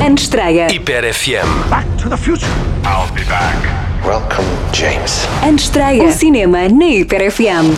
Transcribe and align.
Antestreia. 0.00 0.68
Hiper 0.70 1.04
FM. 1.12 1.68
Back 1.70 1.84
to 1.98 2.08
the 2.08 2.16
future. 2.16 2.46
I'll 2.84 3.12
be 3.14 3.22
back. 3.24 3.56
Welcome, 4.04 4.46
James. 4.72 5.26
Antestreia. 5.42 6.04
O 6.04 6.10
cinema 6.12 6.68
na 6.68 6.86
Hiper 6.86 7.30
FM. 7.30 7.76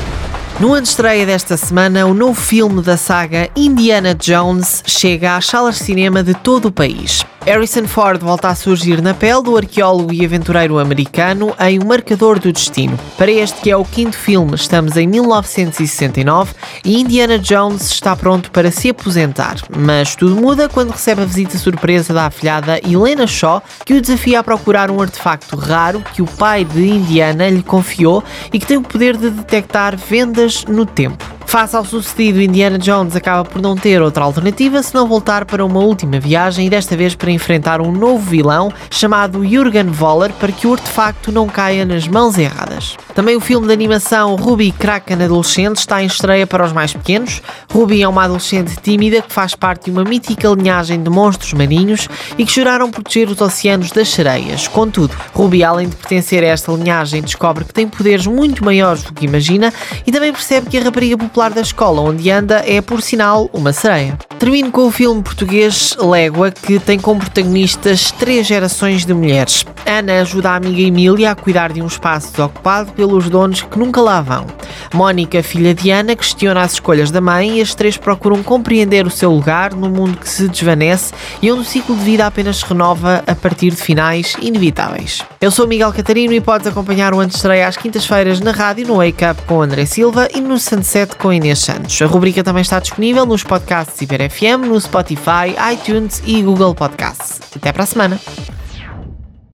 No 0.59 0.73
ano 0.73 0.85
de 0.85 0.89
estreia 0.89 1.27
desta 1.27 1.55
semana, 1.55 2.07
o 2.07 2.15
novo 2.15 2.41
filme 2.41 2.81
da 2.81 2.97
saga 2.97 3.51
Indiana 3.55 4.15
Jones 4.15 4.83
chega 4.87 5.37
às 5.37 5.45
salas 5.45 5.77
de 5.77 5.85
cinema 5.85 6.23
de 6.23 6.33
todo 6.33 6.69
o 6.69 6.73
país. 6.73 7.27
Harrison 7.47 7.87
Ford 7.87 8.21
volta 8.21 8.49
a 8.49 8.57
surgir 8.57 9.01
na 9.01 9.15
pele 9.15 9.41
do 9.41 9.57
arqueólogo 9.57 10.13
e 10.13 10.25
aventureiro 10.25 10.81
americano 10.81 11.55
em 11.61 11.79
O 11.79 11.87
Marcador 11.87 12.41
do 12.41 12.51
Destino. 12.51 12.99
Para 13.17 13.31
este 13.31 13.61
que 13.61 13.71
é 13.71 13.77
o 13.77 13.85
quinto 13.85 14.17
filme, 14.17 14.57
estamos 14.57 14.97
em 14.97 15.07
1969 15.07 16.53
e 16.85 17.01
Indiana 17.01 17.39
Jones 17.39 17.83
está 17.83 18.17
pronto 18.17 18.51
para 18.51 18.73
se 18.73 18.91
aposentar. 18.91 19.59
Mas 19.79 20.17
tudo 20.17 20.35
muda 20.35 20.69
quando 20.69 20.91
recebe 20.91 21.23
a 21.23 21.25
visita 21.25 21.57
surpresa 21.57 22.13
da 22.13 22.27
afilhada 22.27 22.81
Helena 22.85 23.29
Shaw, 23.29 23.63
que 23.85 23.95
o 23.95 24.01
desafia 24.01 24.41
a 24.41 24.43
procurar 24.43 24.91
um 24.91 25.01
artefacto 25.01 25.55
raro 25.55 26.03
que 26.15 26.23
o 26.23 26.27
pai 26.27 26.65
de 26.65 26.85
Indiana 26.85 27.49
lhe 27.49 27.63
confiou 27.63 28.25
e 28.53 28.59
que 28.59 28.67
tem 28.67 28.77
o 28.77 28.83
poder 28.83 29.17
de 29.17 29.31
detectar 29.31 29.97
vendas 29.97 30.46
no 30.69 30.87
tempo. 30.87 31.36
Face 31.47 31.77
ao 31.77 31.85
sucedido, 31.85 32.43
Indiana 32.43 32.77
Jones 32.77 33.15
acaba 33.15 33.49
por 33.49 33.63
não 33.63 33.77
ter 33.77 34.03
outra 34.03 34.25
alternativa 34.25 34.83
senão 34.83 35.07
voltar 35.07 35.45
para 35.45 35.65
uma 35.65 35.79
última 35.79 36.19
viagem 36.19 36.67
e 36.67 36.71
desta 36.71 36.97
vez 36.97 37.15
para 37.15 37.31
enfrentar 37.31 37.81
um 37.81 37.93
novo 37.93 38.19
vilão 38.19 38.71
chamado 38.91 39.47
Jürgen 39.47 39.87
Voller 39.87 40.33
para 40.33 40.53
que 40.53 40.67
o 40.67 40.73
artefacto 40.75 41.31
não 41.31 41.47
caia 41.47 41.87
nas 41.87 42.07
mãos 42.09 42.37
erradas. 42.37 42.97
Também 43.15 43.37
o 43.37 43.41
filme 43.41 43.69
de 43.69 43.73
animação 43.73 44.35
Ruby 44.35 44.73
Kraken 44.73 45.23
Adolescente 45.23 45.77
está 45.77 46.03
em 46.03 46.07
estreia 46.07 46.47
para 46.47 46.67
os 46.67 46.73
mais 46.73 46.93
pequenos. 46.93 47.41
Ruby 47.73 48.03
é 48.03 48.09
uma 48.09 48.25
adolescente 48.25 48.77
tímida 48.83 49.23
que 49.23 49.33
faz 49.33 49.55
parte 49.55 49.87
de 49.87 49.93
uma 49.93 50.05
mítica 50.05 50.49
linhagem 50.49 51.03
de 51.03 51.09
monstros 51.09 51.53
marinhos 51.55 52.09
e 52.37 52.45
que 52.45 52.53
juraram 52.53 52.91
proteger 52.91 53.31
os 53.31 53.41
oceanos 53.41 53.93
das 53.93 54.09
sereias. 54.09 54.69
Contudo, 54.69 55.15
Ruby, 55.33 55.65
além 55.65 55.89
de 55.89 55.97
pertencer 55.97 56.43
a 56.43 56.49
esta 56.49 56.73
linhagem, 56.73 57.23
descobre 57.23 57.65
que 57.65 57.73
tem 57.73 57.89
poderes 57.89 58.27
muito 58.27 58.65
maiores 58.65 59.05
do 59.05 59.15
que 59.15 59.25
imagina 59.25 59.73
e 60.07 60.13
também 60.13 60.33
percebe 60.33 60.69
que 60.69 60.77
a 60.77 60.83
rapariga 60.83 61.17
popular 61.17 61.36
da 61.37 61.61
escola 61.61 62.01
onde 62.01 62.31
anda 62.31 62.63
é, 62.67 62.81
por 62.81 63.03
sinal, 63.03 63.51
uma 63.53 63.71
sereia. 63.71 64.19
Termino 64.39 64.71
com 64.71 64.87
o 64.87 64.91
filme 64.91 65.23
português 65.23 65.95
Légua, 65.99 66.51
que 66.51 66.79
tem 66.79 66.99
como 66.99 67.21
protagonistas 67.21 68.11
três 68.11 68.47
gerações 68.47 69.05
de 69.05 69.13
mulheres. 69.13 69.65
Ana 69.85 70.21
ajuda 70.21 70.51
a 70.51 70.57
amiga 70.57 70.81
Emília 70.81 71.31
a 71.31 71.35
cuidar 71.35 71.73
de 71.73 71.83
um 71.83 71.87
espaço 71.87 72.33
desocupado 72.33 72.93
pelos 72.93 73.29
donos 73.29 73.63
que 73.63 73.79
nunca 73.79 74.01
lá 74.01 74.21
vão. 74.23 74.47
Mónica, 74.95 75.43
filha 75.43 75.75
de 75.75 75.91
Ana, 75.91 76.17
questiona 76.17 76.63
as 76.63 76.73
escolhas 76.73 77.11
da 77.11 77.21
mãe 77.21 77.59
e 77.59 77.61
as 77.61 77.75
três 77.75 77.97
procuram 77.97 78.43
compreender 78.43 79.07
o 79.07 79.11
seu 79.11 79.31
lugar 79.31 79.75
no 79.75 79.91
mundo 79.91 80.17
que 80.17 80.29
se 80.29 80.49
desvanece 80.49 81.13
e 81.43 81.53
onde 81.53 81.61
o 81.61 81.65
ciclo 81.65 81.95
de 81.95 82.03
vida 82.03 82.27
apenas 82.27 82.59
se 82.59 82.67
renova 82.67 83.23
a 83.27 83.35
partir 83.35 83.71
de 83.71 83.77
finais 83.77 84.35
inevitáveis. 84.41 85.23
Eu 85.47 85.51
sou 85.53 85.65
Miguel 85.65 85.93
Catarino 85.93 86.33
e 86.33 86.41
podes 86.41 86.67
acompanhar 86.67 87.15
o 87.15 87.21
Antestreia 87.21 87.69
às 87.69 87.77
quintas-feiras 87.77 88.41
na 88.41 88.51
rádio 88.51 88.85
no 88.85 88.97
Wake 88.97 89.25
Up 89.25 89.41
com 89.43 89.63
André 89.63 89.87
Silva 89.87 90.27
e 90.35 90.41
no 90.41 90.59
Sunset 90.59 91.15
com 91.15 91.33
Inês 91.33 91.61
Santos. 91.61 92.03
A 92.03 92.07
rubrica 92.07 92.43
também 92.43 92.63
está 92.63 92.81
disponível 92.81 93.25
nos 93.25 93.45
podcasts 93.45 94.03
Iber 94.03 94.29
FM, 94.29 94.67
no 94.67 94.81
Spotify, 94.81 95.55
iTunes 95.73 96.21
e 96.27 96.43
Google 96.43 96.75
Podcasts. 96.75 97.41
Até 97.55 97.73
para 97.73 97.85
a 97.85 97.87
semana! 97.87 98.21